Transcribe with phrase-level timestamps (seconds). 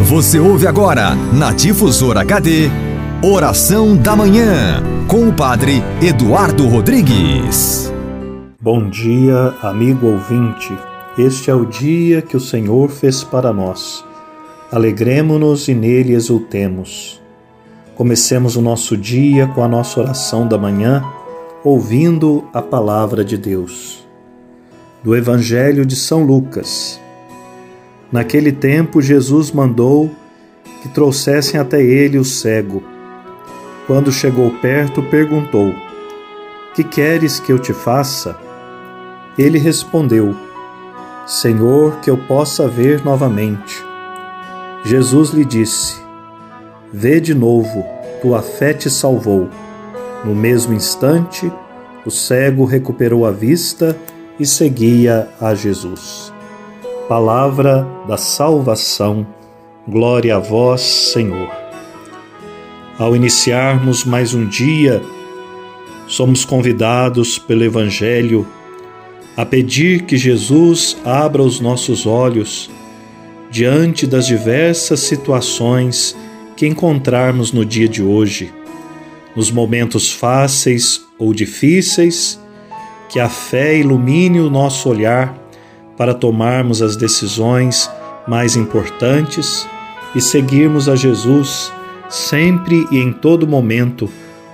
[0.00, 2.70] Você ouve agora, na Difusora HD,
[3.22, 7.92] Oração da Manhã, com o Padre Eduardo Rodrigues.
[8.60, 10.72] Bom dia, amigo ouvinte.
[11.18, 14.04] Este é o dia que o Senhor fez para nós.
[14.70, 17.20] Alegremo-nos e nele exultemos.
[17.94, 21.04] Comecemos o nosso dia com a nossa oração da manhã,
[21.64, 24.06] ouvindo a palavra de Deus.
[25.02, 27.00] Do Evangelho de São Lucas.
[28.10, 30.10] Naquele tempo, Jesus mandou
[30.82, 32.82] que trouxessem até ele o cego.
[33.86, 35.74] Quando chegou perto, perguntou:
[36.74, 38.38] Que queres que eu te faça?
[39.36, 40.34] Ele respondeu:
[41.26, 43.84] Senhor, que eu possa ver novamente.
[44.84, 45.96] Jesus lhe disse:
[46.90, 47.84] Vê de novo,
[48.22, 49.48] tua fé te salvou.
[50.24, 51.52] No mesmo instante,
[52.06, 53.94] o cego recuperou a vista
[54.40, 56.32] e seguia a Jesus.
[57.08, 59.26] Palavra da salvação,
[59.88, 61.50] glória a vós, Senhor.
[62.98, 65.02] Ao iniciarmos mais um dia,
[66.06, 68.46] somos convidados pelo Evangelho
[69.34, 72.70] a pedir que Jesus abra os nossos olhos
[73.50, 76.14] diante das diversas situações
[76.58, 78.52] que encontrarmos no dia de hoje,
[79.34, 82.38] nos momentos fáceis ou difíceis,
[83.08, 85.37] que a fé ilumine o nosso olhar
[85.98, 87.90] para tomarmos as decisões
[88.26, 89.68] mais importantes
[90.14, 91.72] e seguirmos a Jesus
[92.08, 94.08] sempre e em todo momento,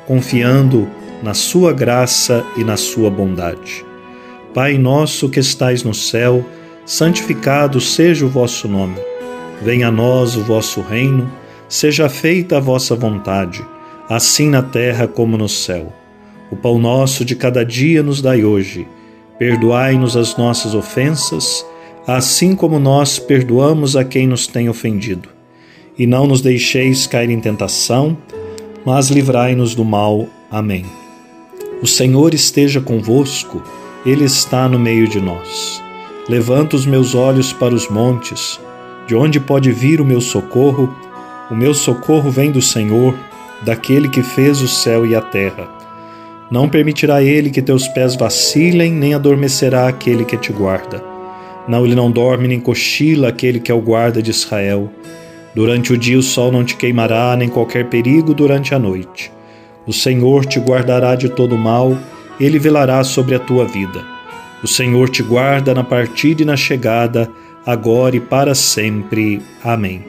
[0.06, 0.88] confiando
[1.22, 3.84] na Sua graça e na Sua bondade.
[4.54, 6.44] Pai nosso que estais no céu,
[6.86, 8.96] santificado seja o vosso nome.
[9.62, 11.30] Venha a nós o vosso reino,
[11.68, 13.64] seja feita a vossa vontade,
[14.08, 15.92] assim na terra como no céu.
[16.50, 18.86] O pão nosso de cada dia nos dai hoje
[19.38, 21.66] Perdoai-nos as nossas ofensas,
[22.06, 25.28] assim como nós perdoamos a quem nos tem ofendido.
[25.98, 28.16] E não nos deixeis cair em tentação,
[28.84, 30.26] mas livrai-nos do mal.
[30.50, 30.84] Amém.
[31.82, 33.62] O Senhor esteja convosco,
[34.06, 35.82] Ele está no meio de nós.
[36.28, 38.58] Levanto os meus olhos para os montes,
[39.06, 40.94] de onde pode vir o meu socorro?
[41.50, 43.14] O meu socorro vem do Senhor,
[43.62, 45.83] daquele que fez o céu e a terra.
[46.50, 51.02] Não permitirá ele que teus pés vacilem, nem adormecerá aquele que te guarda.
[51.66, 54.90] Não, ele não dorme nem cochila aquele que é o guarda de Israel.
[55.54, 59.32] Durante o dia o sol não te queimará, nem qualquer perigo durante a noite.
[59.86, 61.96] O Senhor te guardará de todo mal,
[62.38, 64.04] ele velará sobre a tua vida.
[64.62, 67.30] O Senhor te guarda na partida e na chegada,
[67.64, 69.40] agora e para sempre.
[69.62, 70.04] Amém.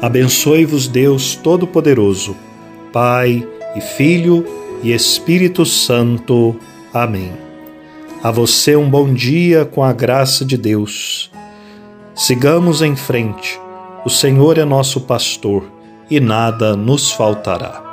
[0.00, 2.36] Abençoe-vos Deus Todo-Poderoso,
[2.92, 4.44] Pai e Filho
[4.82, 6.56] e Espírito Santo.
[6.92, 7.32] Amém.
[8.22, 11.30] A você um bom dia com a graça de Deus.
[12.14, 13.60] Sigamos em frente.
[14.04, 15.64] O Senhor é nosso pastor
[16.10, 17.87] e nada nos faltará.